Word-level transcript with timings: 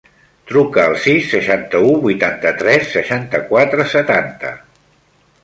Truca 0.51 0.79
al 0.91 0.95
sis, 1.03 1.27
seixanta-u, 1.33 1.91
vuitanta-tres, 2.07 2.89
seixanta-quatre, 2.95 3.87
setanta. 3.95 4.57